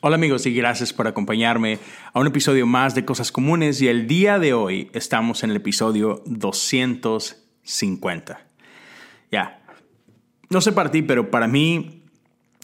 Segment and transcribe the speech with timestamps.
[0.00, 1.80] Hola amigos y gracias por acompañarme
[2.12, 5.56] a un episodio más de Cosas Comunes y el día de hoy estamos en el
[5.56, 8.46] episodio 250.
[9.32, 9.60] Ya,
[10.50, 12.04] no sé para ti, pero para mí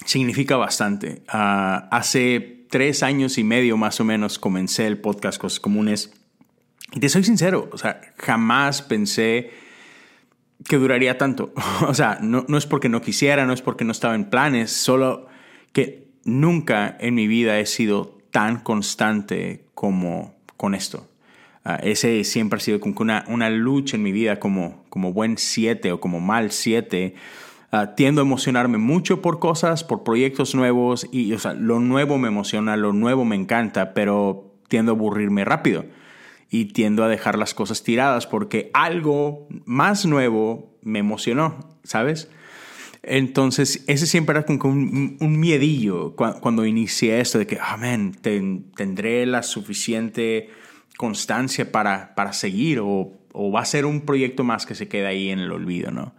[0.05, 1.25] significa bastante.
[1.27, 6.13] Ah, hace tres años y medio más o menos comencé el podcast Cosas Comunes
[6.93, 9.51] y te soy sincero, o sea, jamás pensé
[10.69, 11.53] que duraría tanto.
[11.89, 14.71] o sea, no, no es porque no quisiera, no es porque no estaba en planes,
[14.71, 15.27] solo
[15.73, 21.09] que nunca en mi vida he sido tan constante como con esto.
[21.65, 25.39] Ah, ese siempre ha sido como una, una lucha en mi vida como, como buen
[25.39, 27.15] siete o como mal siete.
[27.73, 32.19] Uh, tiendo a emocionarme mucho por cosas, por proyectos nuevos y o sea, lo nuevo
[32.19, 35.85] me emociona, lo nuevo me encanta, pero tiendo a aburrirme rápido
[36.51, 42.31] y tiendo a dejar las cosas tiradas porque algo más nuevo me emocionó, ¿sabes?
[43.07, 49.43] Entonces, ese siempre era como un, miedillo cuando, inicié esto de que, amén, tendré la
[49.43, 50.49] suficiente
[50.97, 55.09] constancia para, para seguir o, o, va a ser un proyecto más que se queda
[55.09, 56.15] ahí en el olvido, ¿no?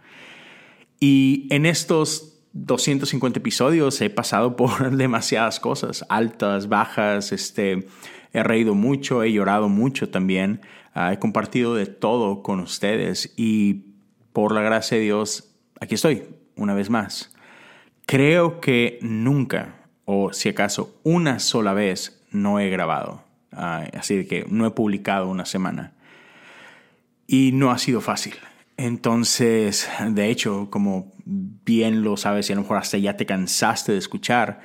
[1.00, 7.86] Y en estos 250 episodios he pasado por demasiadas cosas, altas, bajas, este,
[8.32, 10.60] he reído mucho, he llorado mucho también,
[10.94, 13.94] ah, he compartido de todo con ustedes y
[14.32, 16.22] por la gracia de Dios, aquí estoy,
[16.56, 17.34] una vez más.
[18.06, 23.24] Creo que nunca, o si acaso una sola vez, no he grabado.
[23.50, 25.92] así que no he publicado una semana.
[27.26, 28.34] Y no ha sido fácil.
[28.76, 33.92] Entonces, de hecho, como bien lo sabes y a lo mejor hasta ya te cansaste
[33.92, 34.60] de escuchar,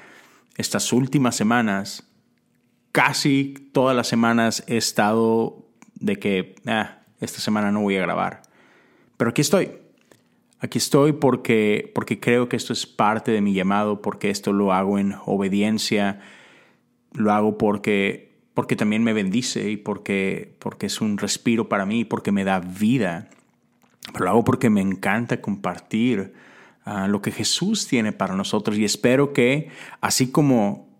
[0.58, 2.08] estas últimas semanas,
[2.92, 8.42] casi todas las semanas he estado de que, ah, esta semana no voy a grabar.
[9.17, 9.80] Pero aquí estoy.
[10.64, 14.73] Aquí estoy porque, porque creo que esto es parte de mi llamado, porque esto lo
[14.73, 16.22] hago en obediencia,
[17.14, 22.06] lo hago porque, porque también me bendice y porque, porque es un respiro para mí,
[22.06, 23.28] porque me da vida.
[24.20, 26.33] Lo hago porque me encanta compartir
[26.86, 29.70] ah, lo que Jesús tiene para nosotros y espero que
[30.00, 30.92] así como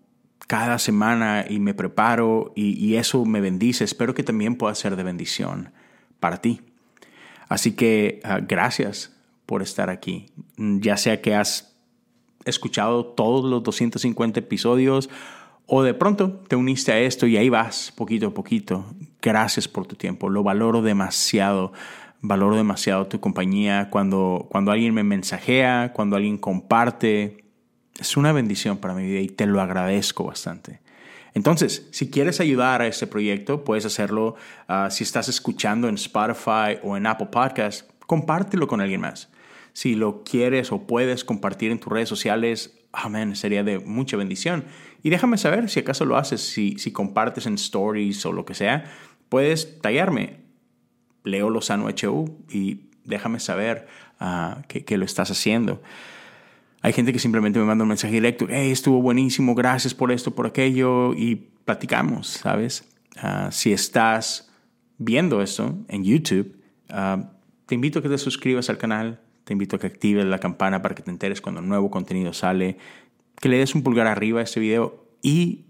[0.48, 4.96] cada semana y me preparo y, y eso me bendice, espero que también pueda ser
[4.96, 5.70] de bendición
[6.18, 6.62] para ti.
[7.48, 9.12] Así que ah, gracias
[9.52, 10.30] por estar aquí.
[10.56, 11.76] Ya sea que has
[12.46, 15.10] escuchado todos los 250 episodios
[15.66, 18.86] o de pronto te uniste a esto y ahí vas poquito a poquito.
[19.20, 20.30] Gracias por tu tiempo.
[20.30, 21.74] Lo valoro demasiado.
[22.22, 23.90] Valoro demasiado tu compañía.
[23.90, 27.44] Cuando, cuando alguien me mensajea, cuando alguien comparte,
[28.00, 30.80] es una bendición para mi vida y te lo agradezco bastante.
[31.34, 34.34] Entonces, si quieres ayudar a este proyecto, puedes hacerlo
[34.66, 39.31] ah, si estás escuchando en Spotify o en Apple Podcast compártelo con alguien más.
[39.72, 44.64] Si lo quieres o puedes compartir en tus redes sociales, amén, sería de mucha bendición.
[45.02, 48.54] Y déjame saber si acaso lo haces, si, si compartes en stories o lo que
[48.54, 48.84] sea,
[49.28, 50.42] puedes tallarme.
[51.24, 53.86] Leo Lozano HU y déjame saber
[54.20, 55.82] uh, que, lo estás haciendo.
[56.80, 60.34] Hay gente que simplemente me manda un mensaje directo, hey, estuvo buenísimo, gracias por esto,
[60.34, 62.88] por aquello, y platicamos, ¿sabes?
[63.16, 64.50] Ah, si estás
[64.98, 66.56] viendo esto en YouTube,
[66.90, 67.22] uh,
[67.66, 69.20] te invito a que te suscribas al canal,
[69.52, 72.78] invito a que actives la campana para que te enteres cuando nuevo contenido sale,
[73.40, 75.66] que le des un pulgar arriba a este video y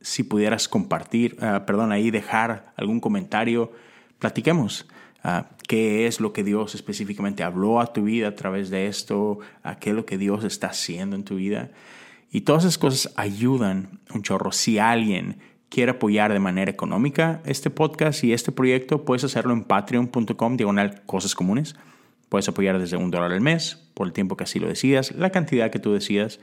[0.00, 3.72] si pudieras compartir, uh, perdón, ahí dejar algún comentario,
[4.18, 4.86] platiquemos.
[5.24, 9.40] Uh, qué es lo que Dios específicamente habló a tu vida a través de esto,
[9.64, 11.70] a qué es lo que Dios está haciendo en tu vida.
[12.30, 14.52] Y todas esas cosas ayudan un chorro.
[14.52, 19.64] Si alguien quiere apoyar de manera económica este podcast y este proyecto, puedes hacerlo en
[19.64, 21.74] patreon.com diagonal cosas comunes.
[22.28, 25.30] Puedes apoyar desde un dólar al mes, por el tiempo que así lo decidas, la
[25.30, 26.40] cantidad que tú decidas.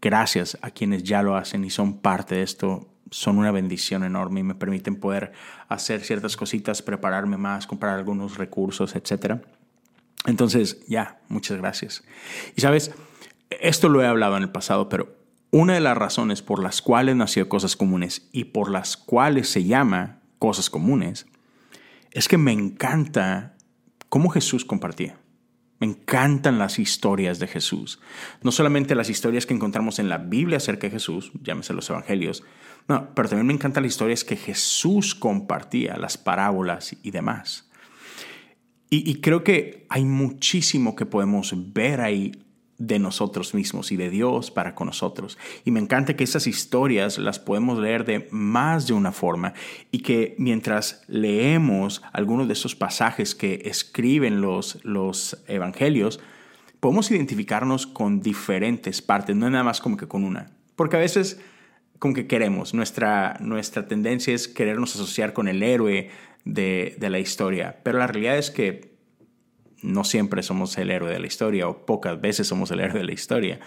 [0.00, 2.88] Gracias a quienes ya lo hacen y son parte de esto.
[3.10, 5.32] Son una bendición enorme y me permiten poder
[5.68, 9.36] hacer ciertas cositas, prepararme más, comprar algunos recursos, etc.
[10.26, 12.02] Entonces, ya, muchas gracias.
[12.56, 12.92] Y sabes,
[13.50, 15.16] esto lo he hablado en el pasado, pero
[15.50, 19.64] una de las razones por las cuales nació Cosas Comunes y por las cuales se
[19.64, 21.26] llama Cosas Comunes
[22.10, 23.54] es que me encanta
[24.08, 25.18] cómo Jesús compartía.
[25.82, 27.98] Me encantan las historias de Jesús.
[28.40, 32.44] No solamente las historias que encontramos en la Biblia acerca de Jesús, llámese los evangelios,
[32.86, 37.68] no, pero también me encantan las historias que Jesús compartía, las parábolas y demás.
[38.90, 42.30] Y, y creo que hay muchísimo que podemos ver ahí
[42.86, 45.38] de nosotros mismos y de Dios para con nosotros.
[45.64, 49.54] Y me encanta que esas historias las podemos leer de más de una forma
[49.92, 56.18] y que mientras leemos algunos de esos pasajes que escriben los, los evangelios,
[56.80, 60.50] podemos identificarnos con diferentes partes, no nada más como que con una.
[60.74, 61.40] Porque a veces
[62.00, 62.74] como que queremos.
[62.74, 66.10] Nuestra, nuestra tendencia es querernos asociar con el héroe
[66.44, 67.78] de, de la historia.
[67.84, 68.91] Pero la realidad es que
[69.82, 73.04] no siempre somos el héroe de la historia o pocas veces somos el héroe de
[73.04, 73.60] la historia.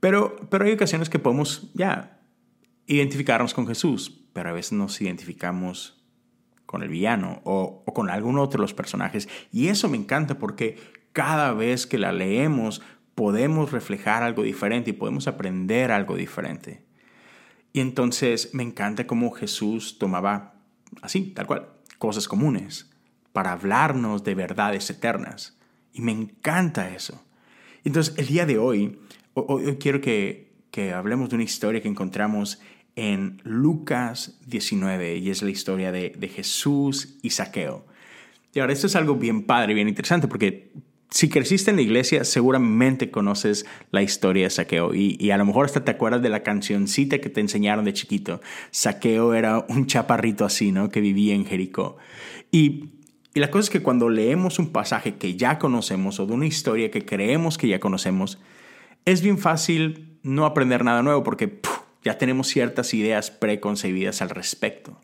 [0.00, 2.20] Pero, pero hay ocasiones que podemos ya
[2.86, 6.02] identificarnos con Jesús, pero a veces nos identificamos
[6.66, 9.28] con el villano o, o, con algún otro de los personajes.
[9.52, 10.78] Y eso me encanta porque
[11.12, 12.80] cada vez que la leemos
[13.14, 16.86] podemos reflejar algo diferente y podemos aprender algo diferente.
[17.72, 20.54] Y entonces me encanta cómo Jesús tomaba
[21.02, 21.68] así, tal cual,
[21.98, 22.89] cosas comunes
[23.32, 25.58] para hablarnos de verdades eternas.
[25.92, 27.22] Y me encanta eso.
[27.84, 28.98] Entonces el día de hoy,
[29.34, 32.60] hoy, quiero que, que hablemos de una historia que encontramos
[32.96, 37.86] en Lucas 19 y es la historia de, de, Jesús y Saqueo.
[38.52, 40.72] Y ahora esto es algo bien padre, bien interesante porque
[41.10, 45.66] si creciste en la iglesia, seguramente conoces la historia de Saqueo y, a lo mejor
[45.66, 48.40] hasta te acuerdas de la cancioncita que te enseñaron de chiquito.
[48.70, 50.88] Saqueo era un chaparrito así, ¿no?
[50.88, 51.96] Que vivía en Jericó.
[52.52, 52.90] Y,
[53.34, 56.46] y la cosa es que cuando leemos un pasaje que ya conocemos o de una
[56.46, 58.38] historia que creemos que ya conocemos,
[59.04, 61.60] es bien fácil no aprender nada nuevo porque
[62.04, 65.00] ya tenemos ciertas ideas preconcebidas al respecto.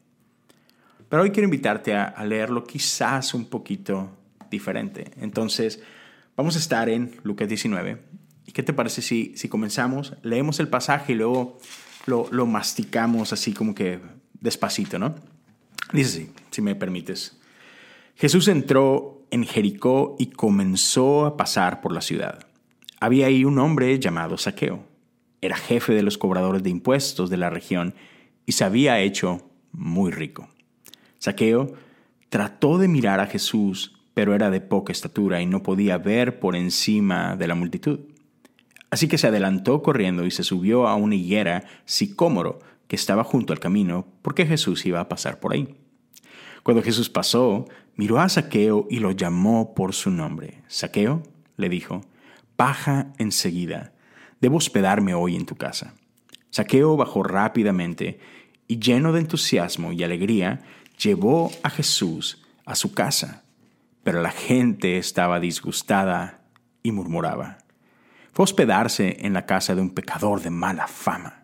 [1.09, 4.11] Pero hoy quiero invitarte a, a leerlo quizás un poquito
[4.51, 5.13] diferente.
[5.21, 5.81] Entonces,
[6.37, 7.99] Vamos a estar en Lucas 19.
[8.45, 10.13] ¿Y qué te parece si, si comenzamos?
[10.23, 11.59] Leemos el pasaje y luego
[12.05, 14.01] lo, lo masticamos así como que
[14.39, 15.15] despacito, ¿no?
[15.95, 17.41] Dice si me permites.
[18.19, 22.47] Jesús entró en Jericó y comenzó a pasar por la ciudad.
[22.99, 24.85] Había ahí un hombre llamado Saqueo.
[25.43, 27.95] Era jefe de los cobradores de impuestos de la región
[28.47, 30.49] y se había hecho muy rico.
[31.19, 31.75] Saqueo
[32.31, 36.57] trató de mirar a Jesús, pero era de poca estatura y no podía ver por
[36.57, 38.01] encima de la multitud.
[38.89, 43.53] Así que se adelantó corriendo y se subió a una higuera sicómoro que estaba junto
[43.53, 45.77] al camino, porque Jesús iba a pasar por ahí.
[46.63, 47.67] Cuando Jesús pasó,
[47.97, 50.63] miró a Saqueo y lo llamó por su nombre.
[50.69, 51.23] Saqueo,
[51.57, 52.03] le dijo,
[52.57, 53.93] baja enseguida,
[54.41, 55.95] debo hospedarme hoy en tu casa.
[56.51, 58.21] Saqueo bajó rápidamente
[58.69, 60.63] y lleno de entusiasmo y alegría,
[60.99, 63.43] llevó a Jesús a su casa
[64.07, 66.39] pero la gente estaba disgustada
[66.85, 67.59] y murmuraba.
[68.33, 71.43] Fue hospedarse en la casa de un pecador de mala fama.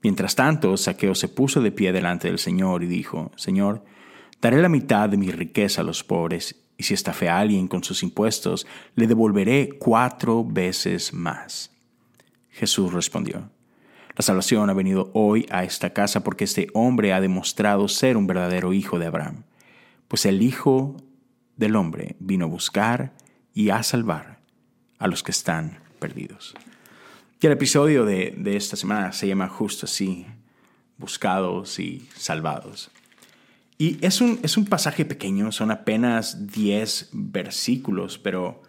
[0.00, 3.84] Mientras tanto, Saqueo se puso de pie delante del Señor y dijo, Señor,
[4.40, 7.82] daré la mitad de mi riqueza a los pobres, y si estafé a alguien con
[7.82, 11.70] sus impuestos, le devolveré cuatro veces más.
[12.50, 13.50] Jesús respondió,
[14.14, 18.26] La salvación ha venido hoy a esta casa porque este hombre ha demostrado ser un
[18.26, 19.44] verdadero hijo de Abraham,
[20.08, 20.96] pues el Hijo
[21.56, 23.14] del hombre vino a buscar
[23.54, 24.40] y a salvar
[24.98, 26.54] a los que están perdidos.
[27.40, 30.26] Y el episodio de, de esta semana se llama justo así,
[30.98, 32.90] buscados y salvados.
[33.78, 38.62] Y es un, es un pasaje pequeño, son apenas 10 versículos, pero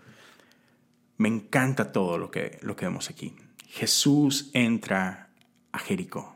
[1.17, 3.33] me encanta todo lo que, lo que vemos aquí.
[3.67, 5.29] Jesús entra
[5.71, 6.35] a Jericó.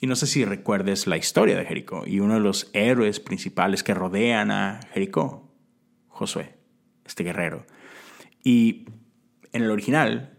[0.00, 3.82] Y no sé si recuerdes la historia de Jericó y uno de los héroes principales
[3.82, 5.50] que rodean a Jericó,
[6.08, 6.54] Josué,
[7.04, 7.66] este guerrero.
[8.42, 8.86] Y
[9.52, 10.38] en el original,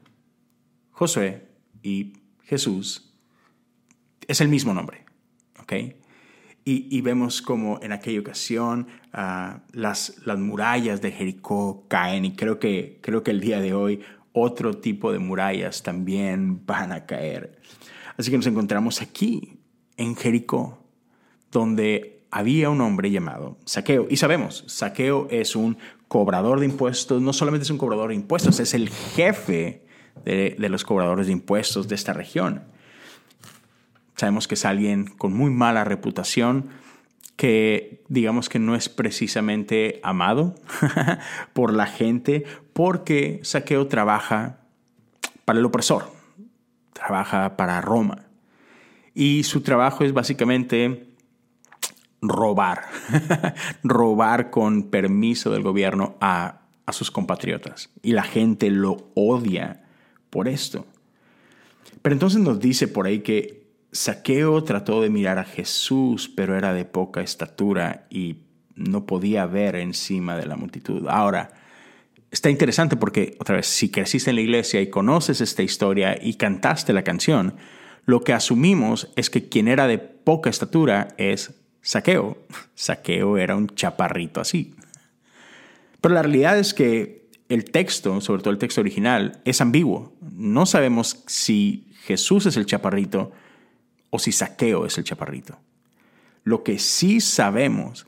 [0.91, 1.49] Josué
[1.81, 2.13] y
[2.43, 3.13] Jesús
[4.27, 5.05] es el mismo nombre,
[5.59, 5.73] ¿ok?
[6.67, 12.57] Y, vemos como en aquella ocasión uh, las, las murallas de Jericó caen y creo
[12.57, 14.01] que, creo que el día de hoy
[14.33, 17.59] otro tipo de murallas también van a caer.
[18.17, 19.59] Así que nos encontramos aquí,
[19.95, 20.79] en Jericó,
[21.51, 24.07] donde había un hombre llamado Saqueo.
[24.09, 28.59] Y sabemos, Saqueo es un cobrador de impuestos, no solamente es un cobrador de impuestos,
[28.59, 29.83] es el jefe
[30.25, 32.63] de, de los cobradores de impuestos de esta región.
[34.15, 36.69] Sabemos que es alguien con muy mala reputación,
[37.35, 40.55] que digamos que no es precisamente amado
[41.53, 44.59] por la gente, porque Saqueo trabaja
[45.43, 46.11] para el opresor,
[46.93, 48.25] trabaja para Roma.
[49.13, 51.07] Y su trabajo es básicamente
[52.21, 52.83] robar,
[53.83, 57.89] robar con permiso del gobierno a, a sus compatriotas.
[58.01, 59.83] Y la gente lo odia
[60.29, 60.85] por esto.
[62.01, 63.64] Pero entonces nos dice por ahí que
[63.95, 68.39] Saqueo trató de mirar a Jesús, pero era de poca estatura y
[68.75, 71.07] no podía ver encima de la multitud.
[71.07, 71.53] Ahora,
[72.29, 76.33] está interesante porque, otra vez, si creciste en la iglesia y conoces esta historia y
[76.33, 77.55] cantaste la canción,
[78.03, 82.37] lo que asumimos es que quien era de poca estatura es Saqueo.
[82.75, 84.75] Saqueo era un chaparrito así.
[86.01, 90.13] Pero la realidad es que el texto, sobre todo el texto original, es ambiguo.
[90.33, 93.31] No sabemos si Jesús es el chaparrito
[94.15, 95.59] o si Saqueo es el chaparrito.
[96.43, 98.07] Lo que sí sabemos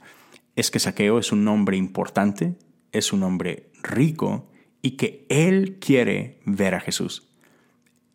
[0.55, 2.55] es que Saqueo es un hombre importante,
[2.93, 4.49] es un hombre rico
[4.81, 7.27] y que él quiere ver a Jesús.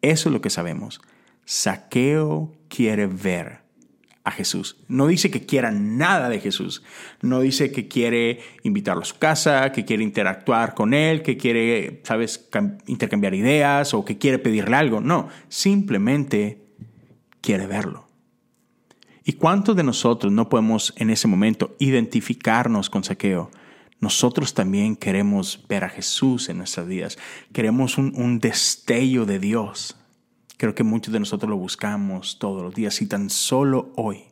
[0.01, 1.03] Eso es lo que sabemos.
[1.45, 3.61] Saqueo quiere ver
[4.25, 4.79] a Jesús.
[4.89, 6.83] No dice que quiera nada de Jesús.
[7.21, 12.01] No dice que quiere invitarlo a su casa, que quiere interactuar con él, que quiere,
[12.05, 12.49] sabes,
[12.87, 15.01] intercambiar ideas o que quiere pedirle algo.
[15.03, 16.63] No, simplemente
[17.43, 18.07] quiere verlo.
[19.25, 23.51] ¿Y cuántos de nosotros no podemos en ese momento identificarnos con Saqueo?
[24.01, 27.19] Nosotros también queremos ver a Jesús en nuestras vidas.
[27.53, 29.97] Queremos un, destello de Dios.
[30.57, 34.25] Creo que muchos de nosotros lo buscamos todos los días y tan solo hoy,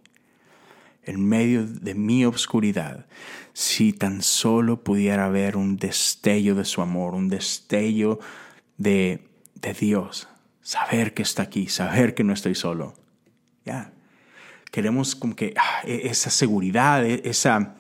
[1.05, 3.07] en medio de mi obscuridad,
[3.53, 8.19] si tan solo pudiera haber un destello de su amor, un destello
[8.77, 10.27] de, de Dios,
[10.63, 13.00] saber que está aquí, saber que no estoy solo.
[14.71, 17.77] Queremos como que ah, e, esa seguridad, e, esa,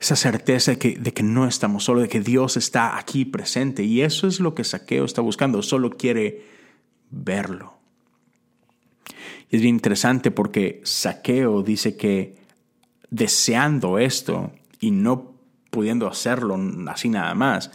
[0.00, 3.82] esa certeza de que, de que no estamos solos, de que Dios está aquí presente.
[3.82, 5.62] Y eso es lo que Saqueo está buscando.
[5.62, 6.44] Solo quiere
[7.10, 7.74] verlo.
[9.50, 12.36] Es bien interesante porque Saqueo dice que
[13.10, 15.36] deseando esto y no
[15.70, 16.58] pudiendo hacerlo
[16.88, 17.70] así nada más,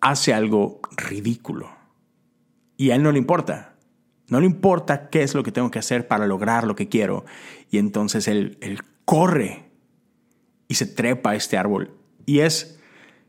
[0.00, 1.70] hace algo ridículo.
[2.76, 3.71] Y a él no le importa.
[4.28, 7.24] No le importa qué es lo que tengo que hacer para lograr lo que quiero.
[7.70, 9.64] Y entonces él, él corre
[10.68, 11.90] y se trepa a este árbol.
[12.24, 12.78] Y es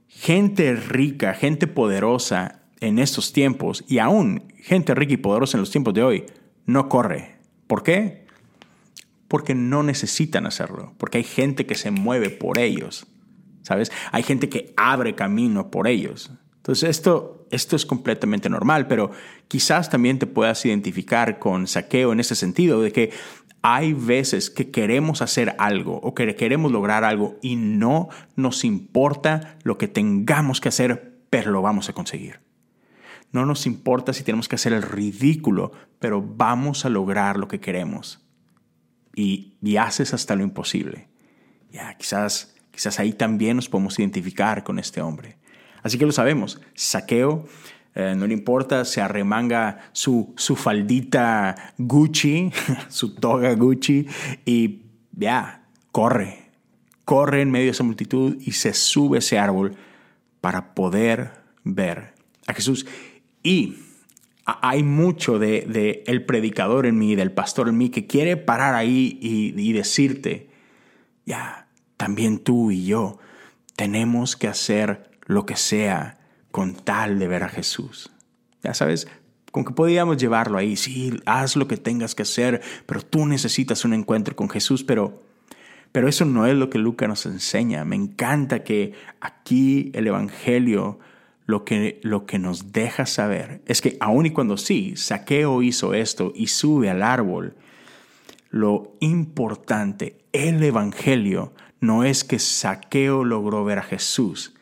[0.08, 5.72] gente rica, gente poderosa en estos tiempos y aún gente rica y poderosa en los
[5.72, 6.26] tiempos de hoy
[6.66, 7.38] no corre.
[7.68, 8.26] ¿Por qué?
[9.28, 13.08] Porque no necesitan hacerlo, porque hay gente que se mueve por ellos,
[13.62, 13.92] ¿sabes?
[14.12, 16.32] Hay gente que abre camino por ellos.
[16.64, 19.12] Entonces esto, esto es completamente normal, pero
[19.50, 23.12] quizás también te puedas identificar con saqueo en ese sentido, de que
[23.62, 29.58] hay veces que queremos hacer algo o que queremos lograr algo y no nos importa
[29.64, 32.40] lo que tengamos que hacer, pero lo vamos a conseguir.
[33.34, 37.60] No nos importa si tenemos que hacer el ridículo, pero vamos a lograr lo que
[37.60, 38.26] queremos.
[39.14, 41.10] Y, y haces hasta lo imposible.
[41.74, 45.43] Ya, quizás, quizás ahí también nos podemos identificar con este hombre.
[45.84, 46.60] Así que lo sabemos.
[46.74, 47.46] Saqueo,
[47.96, 52.52] eh, no le importa, se arremanga su, su faldita Gucci,
[52.90, 54.08] su toga Gucci,
[54.46, 56.40] y ya, corre.
[57.06, 59.76] Corre en medio de esa multitud y se sube a ese árbol
[60.42, 61.32] para poder
[61.64, 62.14] ver
[62.48, 62.86] a Jesús.
[63.44, 63.76] Y
[64.46, 69.20] hay mucho de, el predicador en mí, del pastor en mí, que quiere parar ahí
[69.22, 70.50] y decirte,
[71.26, 73.20] ya, también tú y yo
[73.76, 76.20] tenemos que hacer lo que sea
[76.52, 78.12] con tal de ver a Jesús.
[78.62, 79.08] Ya sabes,
[79.52, 83.86] con que podíamos llevarlo ahí, sí, haz lo que tengas que hacer, pero tú necesitas
[83.86, 85.22] un encuentro con Jesús, pero,
[85.92, 87.86] pero eso no es lo que Lucas nos enseña.
[87.86, 91.00] Me encanta que aquí el Evangelio
[91.46, 95.94] lo que, lo que nos deja saber es que aun y cuando sí, Saqueo hizo
[95.94, 97.56] esto y sube al árbol,
[98.50, 104.53] lo importante, el Evangelio, no es que Saqueo logró ver a Jesús,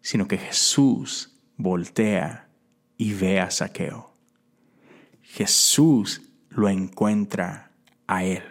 [0.00, 2.48] sino que Jesús voltea
[2.96, 4.14] y ve a Saqueo.
[5.22, 7.70] Jesús lo encuentra
[8.06, 8.42] a él.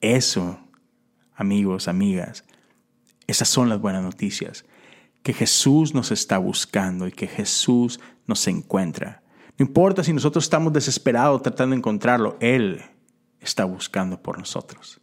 [0.00, 0.58] Eso,
[1.34, 2.44] amigos, amigas,
[3.26, 4.64] esas son las buenas noticias
[5.22, 9.22] que Jesús nos está buscando y que Jesús nos encuentra.
[9.56, 12.82] No importa si nosotros estamos desesperados tratando de encontrarlo, Él
[13.40, 15.00] está buscando por nosotros.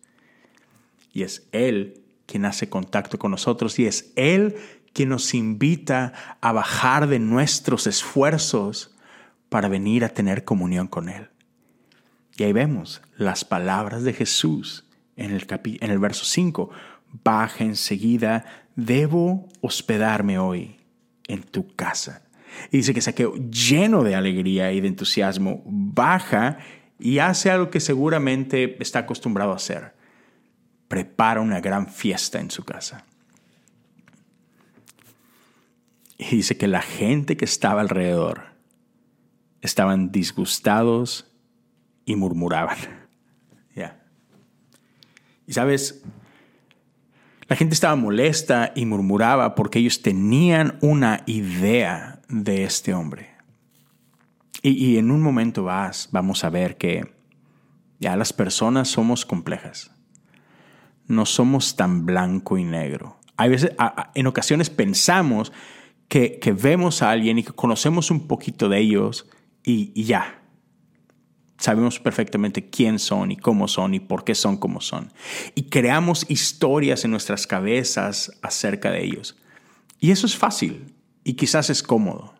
[1.12, 2.01] Y es Él
[2.32, 4.56] quien hace contacto con nosotros y es Él
[4.94, 8.96] quien nos invita a bajar de nuestros esfuerzos
[9.50, 11.30] para venir a tener comunión con Él.
[12.38, 14.86] Y ahí vemos las palabras de Jesús
[15.16, 15.46] en el,
[15.82, 16.72] en el verso 5
[17.24, 18.46] baja enseguida,
[18.76, 20.78] debo hospedarme hoy
[21.28, 22.24] en tu casa.
[22.72, 26.60] Y dice que Saqueo, lleno de alegría y de entusiasmo, baja
[27.00, 29.94] y hace algo que seguramente está acostumbrado a hacer.
[30.92, 33.06] Prepara una gran fiesta en su casa.
[36.18, 38.44] Y dice que la gente que estaba alrededor
[39.62, 41.32] estaban disgustados
[42.06, 42.78] y murmuraban.
[43.74, 44.04] Ya.
[45.48, 46.04] Y sabes,
[47.48, 53.32] la gente estaba molesta y murmuraba porque ellos tenían una idea de este hombre.
[54.62, 57.16] Y, en un momento vas, vamos a ver que
[58.00, 59.92] ya las personas somos complejas.
[61.12, 63.18] No somos tan blanco y negro.
[63.36, 63.72] Hay veces,
[64.16, 65.52] en ocasiones pensamos
[66.08, 69.30] que, vemos a alguien y que conocemos un poquito de ellos
[69.62, 70.42] y, ya.
[71.58, 75.12] Sabemos perfectamente quién son y cómo son y por qué son como son.
[75.54, 79.38] Y creamos historias en nuestras cabezas acerca de ellos.
[80.00, 80.94] Y eso es fácil
[81.26, 82.34] y quizás es cómodo.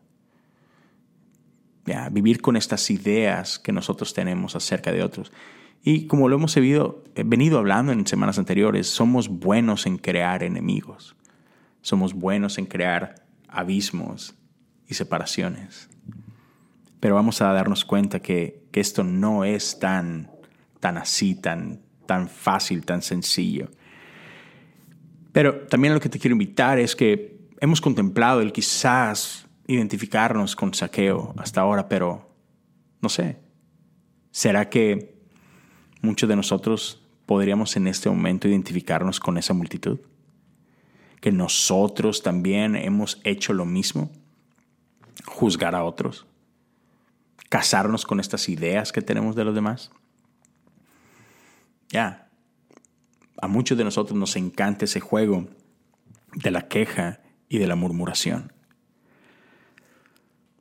[2.12, 5.30] Vivir con estas ideas que nosotros tenemos acerca de otros.
[5.84, 11.16] Y como lo hemos venido hablando en semanas anteriores, somos buenos en crear enemigos.
[11.82, 14.36] Somos buenos en crear abismos
[14.88, 15.90] y separaciones.
[17.00, 20.32] Pero vamos a darnos cuenta que, esto no es tan,
[20.80, 23.70] tan así, tan, tan fácil, tan sencillo.
[25.32, 30.74] Pero también lo que te quiero invitar es que hemos contemplado el quizás identificarnos con
[30.74, 32.34] saqueo hasta ahora, pero
[33.02, 33.40] no sé.
[34.30, 35.21] ¿Será que
[36.02, 40.00] muchos de nosotros podríamos en este momento identificarnos con esa multitud?
[41.20, 44.10] ¿Que nosotros también hemos hecho lo mismo?
[45.26, 46.26] ¿Juzgar a otros?
[47.52, 49.92] casarnos con estas ideas que tenemos de los demás?
[51.90, 52.30] Ya,
[53.42, 55.50] a muchos de nosotros nos encanta ese juego
[56.34, 58.54] de la queja y de la murmuración.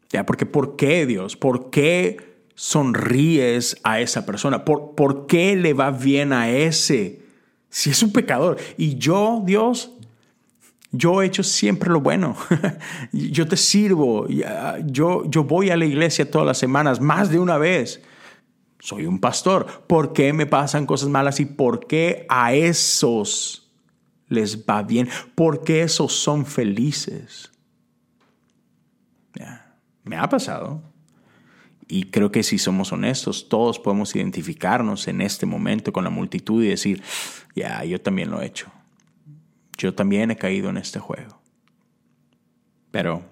[0.09, 1.37] Ya, porque ¿por qué Dios?
[1.37, 2.29] ¿Por qué
[2.61, 4.67] sonríes a esa persona?
[4.67, 7.23] ¿Por, ¿Por qué le va bien a ese?
[7.71, 8.59] Si es un pecador.
[8.76, 9.93] Y yo, Dios,
[10.93, 12.37] yo he hecho siempre lo bueno.
[13.12, 14.26] yo te sirvo.
[14.85, 18.02] Yo, yo voy a la iglesia todas las semanas, más de una vez.
[18.79, 19.67] Soy un pastor.
[19.87, 23.73] ¿Por qué me pasan cosas malas y por qué a esos
[24.29, 25.09] les va bien?
[25.35, 27.50] ¿Por qué esos son felices?
[30.02, 30.89] me ha pasado.
[31.90, 36.62] Y creo que si somos honestos, todos podemos identificarnos en este momento con la multitud
[36.62, 37.02] y decir,
[37.56, 38.70] ya, yo también lo he hecho.
[39.76, 41.40] Yo también he caído en este juego.
[42.92, 43.25] Pero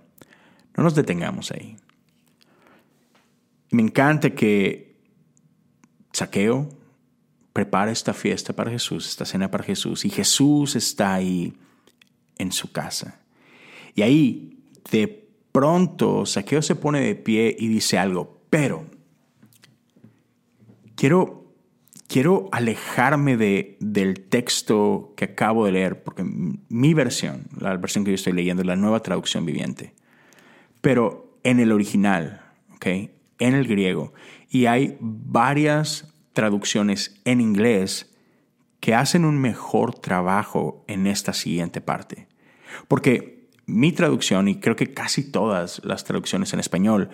[0.77, 1.77] no nos detengamos ahí.
[3.71, 4.97] Me encanta que
[6.13, 6.69] Saqueo
[7.53, 11.55] prepara esta fiesta para Jesús, esta cena para Jesús, y Jesús está ahí
[12.39, 13.21] en su casa.
[13.95, 14.59] Y ahí,
[14.91, 18.87] de pronto, Saqueo se pone de pie y dice algo, pero
[20.97, 21.39] quiero
[22.09, 28.11] quiero alejarme de, del texto que acabo de leer, porque mi versión, la versión que
[28.11, 29.95] yo estoy leyendo, es la nueva traducción viviente.
[30.81, 32.43] Pero en el original,
[32.75, 33.13] ¿okay?
[33.39, 34.13] en el griego,
[34.49, 38.11] y hay varias traducciones en inglés
[38.81, 42.27] que hacen un mejor trabajo en esta siguiente parte.
[42.87, 47.11] Porque mi traducción, y creo que casi todas las traducciones en español,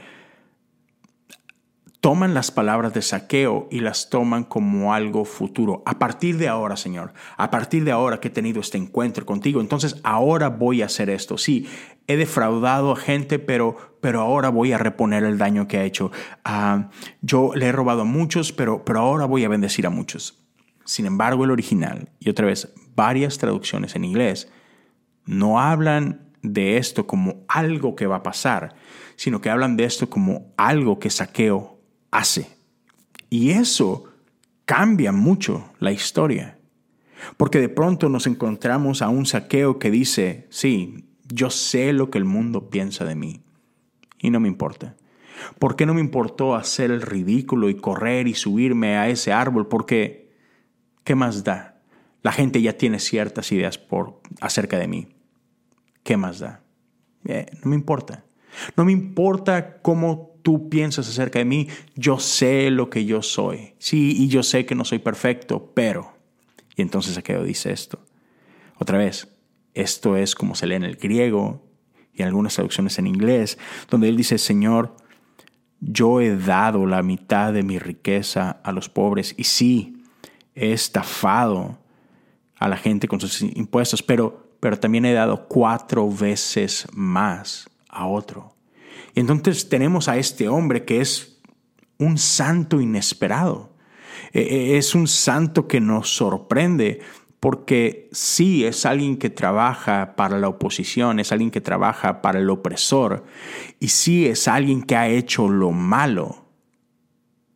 [2.05, 5.83] toman las palabras de saqueo y las toman como algo futuro.
[5.87, 9.63] A partir de ahora, Señor, a partir de ahora que he tenido este encuentro contigo,
[9.63, 11.39] entonces ahora voy a hacer esto.
[11.39, 11.67] Sí,
[12.07, 16.13] he defraudado a gente, pero, pero ahora voy a reponer el daño que ha hecho.
[16.45, 16.91] Ah,
[17.23, 20.45] yo le he robado a muchos, pero, pero ahora voy a bendecir a muchos.
[20.85, 24.53] Sin embargo, el original, y otra vez, varias traducciones en inglés,
[25.25, 28.75] no hablan de esto como algo que va a pasar,
[29.17, 31.74] sino que hablan de esto como algo que saqueo
[32.15, 32.57] hace.
[33.29, 34.05] Y eso
[34.65, 36.59] cambia mucho la historia.
[37.37, 42.19] Porque de pronto nos encontramos a un saqueo que dice, sí, yo sé lo que
[42.19, 43.43] el mundo piensa de mí
[44.21, 44.97] y no me importa.
[45.59, 49.67] ¿Por qué no me importó hacer el ridículo y correr y subirme a ese árbol?
[49.67, 50.33] Porque,
[51.03, 51.81] ¿qué más da?
[52.23, 55.09] La gente ya tiene ciertas ideas por, acerca de mí.
[56.05, 56.63] ¿Qué más da?
[57.25, 58.25] Eh, no me importa.
[58.77, 63.75] No me importa cómo tú piensas acerca de mí, yo sé lo que yo soy.
[63.79, 66.13] Sí, y yo sé que no soy perfecto, pero...
[66.77, 67.99] Y entonces Saqueo dice esto.
[68.79, 69.35] Otra vez,
[69.73, 71.65] esto es como se lee en el griego
[72.13, 73.59] y en algunas traducciones en inglés,
[73.91, 74.95] donde él dice, Señor,
[75.81, 80.03] yo he dado la mitad de mi riqueza a los pobres y sí,
[80.55, 81.79] he estafado
[82.59, 88.07] a la gente con sus impuestos, pero, pero también he dado cuatro veces más a
[88.07, 88.54] otro.
[89.15, 91.41] Y entonces tenemos a este hombre que es
[91.99, 93.75] un santo inesperado.
[94.33, 97.01] E, e, es un santo que nos sorprende
[97.45, 102.49] porque sí es alguien que trabaja para la oposición, es alguien que trabaja para el
[102.49, 103.25] opresor
[103.79, 106.47] y sí es alguien que ha hecho lo malo,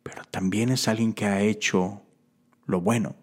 [0.03, 2.03] pero también es alguien que ha hecho
[2.67, 3.15] lo bueno.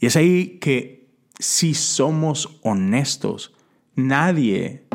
[0.00, 3.54] Y es ahí que si somos honestos,
[3.94, 4.86] nadie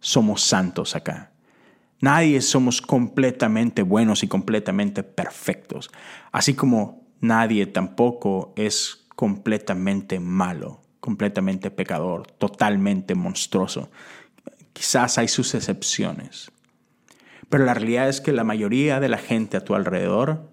[0.00, 1.33] somos santos acá.
[2.04, 5.90] Nadie somos completamente buenos y completamente perfectos,
[6.32, 13.90] así como nadie tampoco es completamente malo, completamente pecador, totalmente monstruoso.
[14.74, 16.52] Quizás hay sus excepciones,
[17.48, 20.50] pero la realidad es que la mayoría de la gente a tu alrededor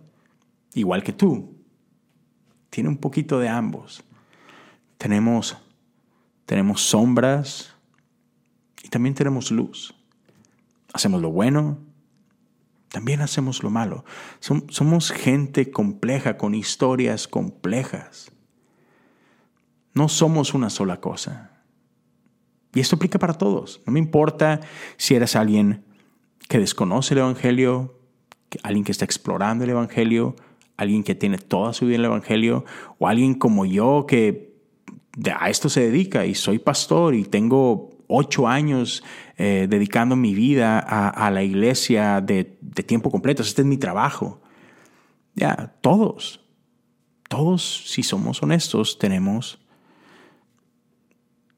[0.73, 1.57] igual que tú.
[2.69, 4.05] Tiene un poquito de ambos.
[4.97, 5.57] Tenemos,
[6.45, 7.75] tenemos sombras
[8.83, 9.93] y también tenemos luz.
[10.93, 11.79] Hacemos lo bueno,
[12.89, 14.03] también hacemos lo malo.
[14.39, 18.31] somos gente compleja, con historias complejas.
[19.93, 21.51] No somos una sola cosa.
[22.73, 23.81] Y esto aplica para todos.
[23.85, 24.61] No me importa
[24.97, 25.83] si eres alguien
[26.47, 27.97] que desconoce el Evangelio,
[28.63, 30.35] alguien que está explorando el Evangelio,
[30.77, 32.65] alguien que tiene toda su vida en el Evangelio,
[32.99, 34.51] o alguien como yo que
[35.39, 39.03] a esto se dedica y soy pastor y tengo ocho años
[39.37, 42.43] eh, dedicando mi vida a, la iglesia de,
[42.85, 43.41] tiempo completo.
[43.41, 44.41] Este es mi trabajo.
[45.33, 46.45] Ya, todos,
[47.29, 49.59] todos, si somos honestos, tenemos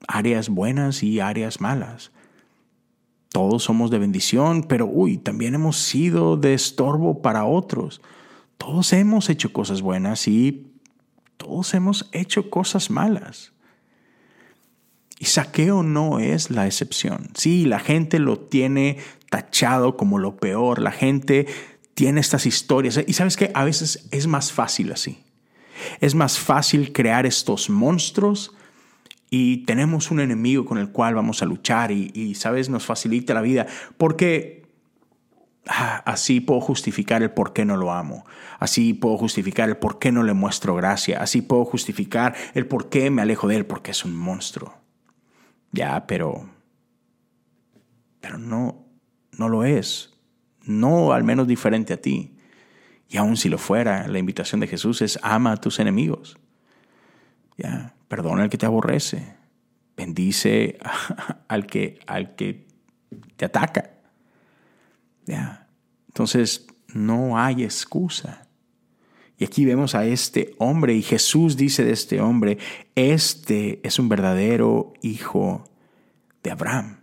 [0.08, 2.12] áreas buenas y áreas malas.
[3.30, 8.02] Todos somos de bendición, pero uy, también hemos sido de estorbo para otros.
[8.58, 10.72] Todos hemos hecho cosas buenas y
[11.38, 13.53] todos hemos hecho cosas malas.
[15.24, 17.30] Y saqueo no es la excepción.
[17.34, 18.98] Sí, la gente lo tiene
[19.30, 20.82] tachado como lo peor.
[20.82, 21.48] La gente
[21.94, 23.00] tiene estas historias.
[23.08, 25.24] Y sabes que a veces es más fácil así.
[26.02, 28.54] Es más fácil crear estos monstruos
[29.30, 33.42] y tenemos un enemigo con el cual vamos a luchar y, sabes, nos facilita la
[33.42, 33.66] vida
[33.98, 34.66] porque
[35.68, 38.26] ah, así puedo justificar el por qué no lo amo,
[38.60, 42.90] así puedo justificar el por qué no le muestro gracia, así puedo justificar el por
[42.90, 44.83] qué me alejo de él porque es un monstruo.
[45.74, 46.50] Ya, pero
[48.22, 48.86] pero no
[49.38, 50.14] no lo es.
[50.64, 52.38] No al menos diferente a ti.
[53.10, 56.38] Y aun si lo fuera, la invitación de Jesús es ama a tus enemigos.
[57.58, 59.36] Ya, perdona al que te aborrece,
[59.98, 60.80] bendice
[61.48, 62.66] al que, al que
[63.36, 63.92] te ataca.
[65.26, 65.68] Ya.
[66.08, 68.48] Entonces, no hay excusa.
[69.44, 72.60] Y aquí vemos a este hombre y Jesús dice de este hombre,
[72.96, 75.66] este es un verdadero hijo
[76.44, 77.02] de Abraham.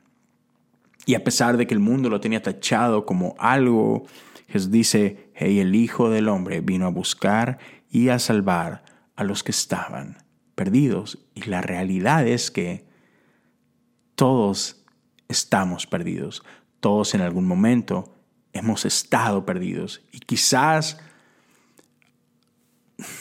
[1.05, 4.07] Y a pesar de que el mundo lo tenía tachado como algo,
[4.49, 7.59] Jesús dice, hey, el Hijo del Hombre vino a buscar
[7.91, 10.17] y a salvar a los que estaban
[10.55, 11.19] perdidos.
[11.35, 12.87] Y la realidad es que
[14.15, 14.87] todos
[15.29, 16.43] estamos perdidos.
[16.81, 18.15] Todos en algún momento
[18.55, 20.01] hemos estado perdidos.
[20.11, 20.97] Y quizás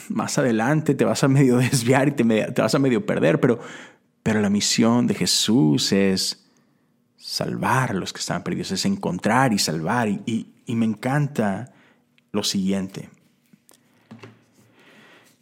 [0.08, 3.60] más adelante te vas a medio desviar y te, vas a medio perder, pero,
[4.22, 6.46] pero la misión de Jesús es
[7.16, 10.08] salvar a los que están perdidos, es encontrar y salvar.
[10.08, 11.72] y me encanta
[12.32, 13.10] lo siguiente.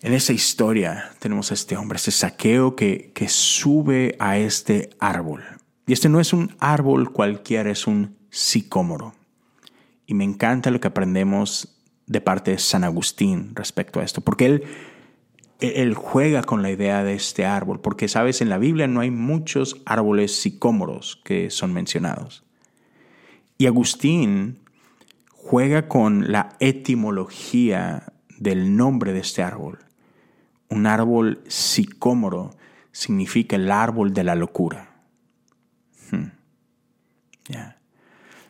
[0.01, 5.43] En esa historia tenemos a este hombre, este saqueo que, que sube a este árbol.
[5.87, 9.15] Y este no es un árbol cualquiera, es un sicómoro.
[10.07, 11.78] Y me encanta lo que aprendemos
[12.09, 14.65] de parte de San Agustín respecto a esto, porque él,
[15.61, 19.11] él juega con la idea de este árbol, porque sabes, en la Biblia no hay
[19.11, 22.45] muchos árboles sicómoros que son mencionados.
[23.59, 24.61] Y Agustín
[25.31, 29.79] juega con la etimología del nombre de este árbol.
[30.69, 32.51] Un árbol sicómoro
[32.93, 34.91] significa el árbol de la locura.
[36.11, 36.31] Hmm.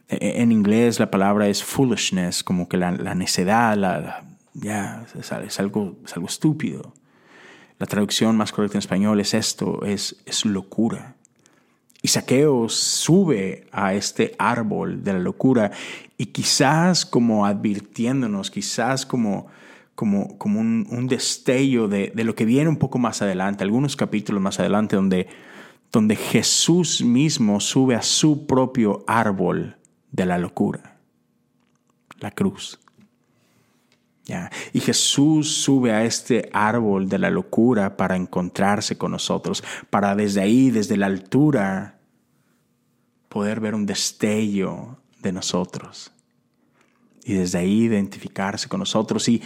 [0.08, 4.24] En inglés la palabra es foolishness, como que la, necedad, la,
[5.14, 6.94] es, algo, es algo estúpido.
[7.78, 11.14] La traducción más correcta en español es esto, es, es locura.
[12.00, 15.72] Y Saqueo sube a este árbol de la locura
[16.16, 19.48] y quizás como advirtiéndonos, quizás como
[19.98, 24.94] como, un, destello de, lo que viene un poco más adelante, algunos capítulos más adelante,
[24.94, 25.26] donde,
[25.90, 29.77] donde Jesús mismo sube a su propio árbol
[30.12, 30.98] de la locura,
[32.18, 32.80] la cruz.
[34.24, 34.50] ¿Ya?
[34.74, 40.42] Y Jesús sube a este árbol de la locura para encontrarse con nosotros, para desde
[40.42, 41.98] ahí, desde la altura,
[43.30, 46.12] poder ver un destello de nosotros
[47.24, 49.28] y desde ahí identificarse con nosotros.
[49.28, 49.42] Y,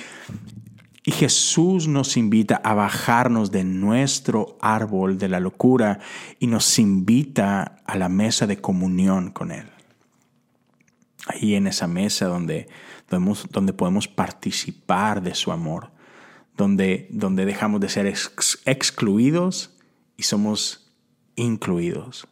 [1.05, 5.99] y Jesús nos invita a bajarnos de nuestro árbol de la locura
[6.39, 9.67] y nos invita a la mesa de comunión con Él.
[11.27, 12.69] Ahí en esa mesa donde,
[13.09, 15.93] donde podemos participar de su amor,
[16.57, 19.79] donde, donde dejamos de ser excluidos
[20.17, 20.93] y somos
[21.37, 22.27] incluidos,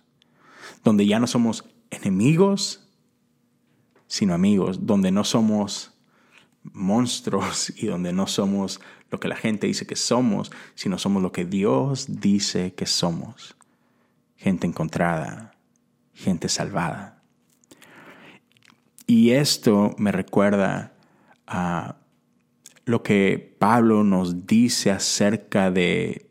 [0.85, 2.88] donde ya no somos enemigos,
[4.07, 5.92] sino amigos, donde no somos
[6.62, 11.33] monstruos y donde no somos lo que la gente dice que somos, sino somos lo
[11.33, 13.57] que Dios dice que somos.
[14.37, 15.53] Gente encontrada,
[16.12, 17.19] gente salvada.
[19.11, 20.92] Y esto me recuerda
[21.44, 21.96] a
[22.85, 26.31] lo que Pablo nos dice acerca de,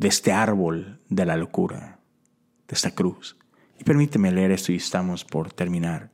[0.00, 1.98] este árbol de la locura,
[2.66, 3.36] de esta cruz.
[3.78, 6.12] Y permíteme leer esto y estamos por terminar.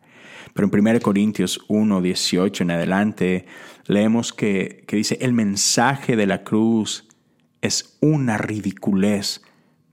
[0.52, 3.46] Pero en 1 Corintios 1, 18 en adelante,
[3.86, 7.06] leemos que, que dice, el mensaje de la cruz
[7.60, 9.42] es una ridiculez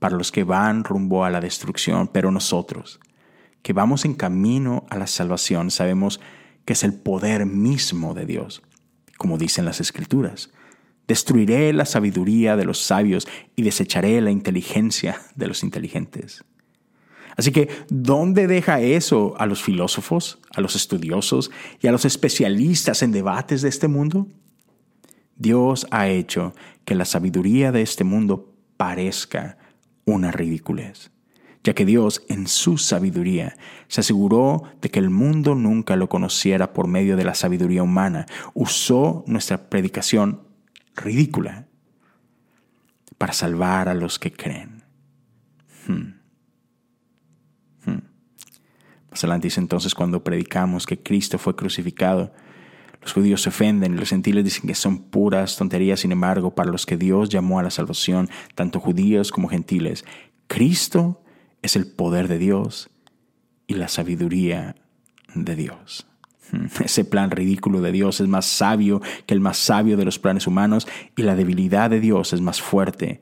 [0.00, 2.98] para los que van rumbo a la destrucción, pero nosotros,
[3.62, 6.20] que vamos en camino a la salvación, sabemos
[6.64, 8.62] que es el poder mismo de Dios,
[9.18, 10.50] como dicen las Escrituras.
[11.06, 16.44] Destruiré la sabiduría de los sabios y desecharé la inteligencia de los inteligentes.
[17.36, 23.02] Así que, ¿dónde deja eso a los filósofos, a los estudiosos y a los especialistas
[23.02, 24.26] en debates de este mundo?
[25.36, 26.54] Dios ha hecho
[26.86, 29.58] que la sabiduría de este mundo parezca
[30.06, 31.10] una ridiculez,
[31.66, 33.56] ya que Dios en su sabiduría
[33.88, 38.26] se aseguró de que el mundo nunca lo conociera por medio de la sabiduría humana,
[38.54, 40.42] usó nuestra predicación
[40.94, 41.66] ridícula
[43.18, 44.84] para salvar a los que creen.
[45.88, 46.12] Hmm.
[49.10, 52.32] Más adelante dice entonces cuando predicamos que Cristo fue crucificado,
[53.02, 56.70] los judíos se ofenden y los gentiles dicen que son puras tonterías, sin embargo, para
[56.70, 60.04] los que Dios llamó a la salvación, tanto judíos como gentiles,
[60.46, 61.24] Cristo
[61.66, 62.90] es el poder de Dios
[63.66, 64.76] y la sabiduría
[65.34, 66.06] de Dios.
[66.80, 70.46] Ese plan ridículo de Dios es más sabio que el más sabio de los planes
[70.46, 73.20] humanos y la debilidad de Dios es más fuerte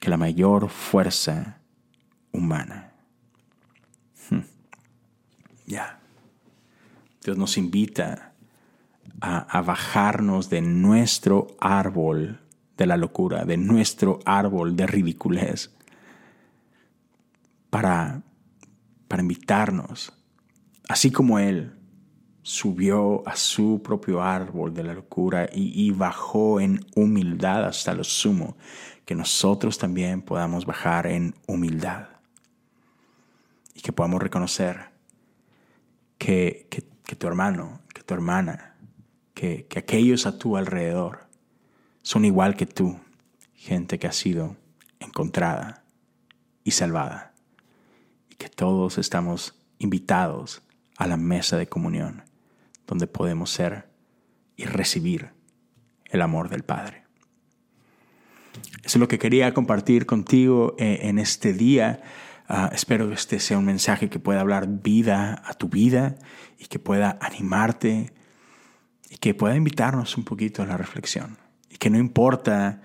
[0.00, 1.60] que la mayor fuerza
[2.32, 2.92] humana.
[5.66, 6.00] Ya.
[7.22, 8.32] Dios nos invita
[9.20, 12.40] a, bajarnos de nuestro árbol
[12.76, 15.70] de la locura, de nuestro árbol de ridiculez,
[17.72, 18.20] para,
[19.08, 20.12] para invitarnos,
[20.90, 21.72] así como Él
[22.42, 28.58] subió a su propio árbol de la locura y, bajó en humildad hasta lo sumo,
[29.06, 32.08] que nosotros también podamos bajar en humildad.
[33.74, 34.90] Y que podamos reconocer
[36.18, 36.68] que,
[37.18, 38.76] tu hermano, que tu hermana,
[39.32, 41.26] que, que aquellos a tu alrededor
[42.02, 43.00] son igual que tú,
[43.54, 44.58] gente que ha sido
[45.00, 45.84] encontrada
[46.64, 47.31] y salvada,
[48.32, 50.62] y que todos estamos invitados
[50.96, 52.22] a la mesa de comunión,
[52.86, 53.88] donde podemos ser
[54.56, 55.30] y recibir
[56.06, 57.04] el amor del Padre.
[58.84, 62.02] Eso es lo que quería compartir contigo eh, en este día.
[62.48, 66.16] Ah, espero que este sea un mensaje que pueda hablar vida a tu vida
[66.58, 68.12] y que pueda animarte
[69.10, 71.38] y que pueda invitarnos un poquito a la reflexión.
[71.70, 72.82] Y que no importa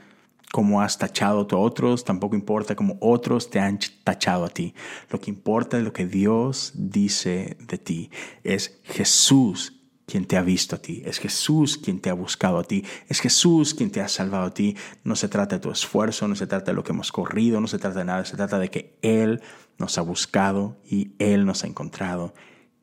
[0.51, 4.73] cómo has tachado a otros, tampoco importa cómo otros te han tachado a ti.
[5.09, 8.11] Lo que importa es lo que Dios dice de ti.
[8.43, 9.73] Es Jesús
[10.05, 13.19] quien te ha visto a ti, es Jesús quien te ha buscado a ti, es
[13.19, 14.77] Jesús quien te ha salvado a ti.
[15.03, 17.67] No se trata de tu esfuerzo, no se trata de lo que hemos corrido, no
[17.67, 19.41] se trata de nada, se trata de que Él
[19.77, 22.33] nos ha buscado y Él nos ha encontrado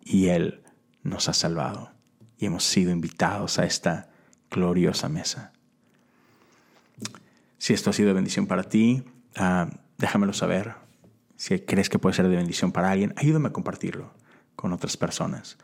[0.02, 0.62] y Él
[1.02, 1.92] nos ha salvado.
[2.36, 4.10] Y hemos sido invitados a esta
[4.50, 5.53] gloriosa mesa.
[7.64, 9.04] Si esto ha sido de bendición para ti,
[9.36, 10.74] ah, déjamelo saber.
[11.36, 14.12] Si crees que puede ser de bendición para alguien, ayúdame a compartirlo
[14.54, 15.56] con otras personas.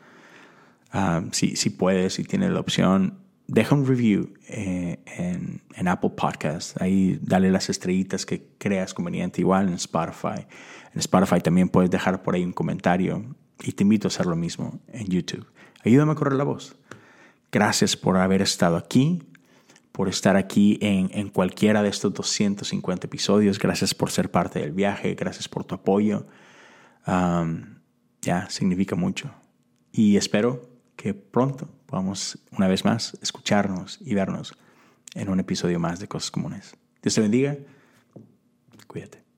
[1.31, 6.81] Si, si, puedes, si tienes la opción, deja un review eh, en, en, Apple Podcast.
[6.81, 10.47] Ahí dale las estrellitas que creas conveniente, igual en Spotify.
[10.95, 14.35] En Spotify también puedes dejar por ahí un comentario y te invito a hacer lo
[14.35, 15.45] mismo en YouTube.
[15.85, 16.75] Ayúdame a correr la voz.
[17.51, 19.21] Gracias por haber estado aquí,
[20.01, 23.59] por estar aquí en, en cualquiera de estos 250 episodios.
[23.59, 25.13] Gracias por ser parte del viaje.
[25.13, 26.25] Gracias por tu apoyo.
[27.05, 27.75] Um,
[28.19, 29.31] ya, significa mucho.
[29.91, 34.57] Y espero que pronto podamos una vez más escucharnos y vernos
[35.13, 36.75] en un episodio más de Cosas Comunes.
[37.03, 37.55] Dios te bendiga.
[38.87, 39.30] Cuídate.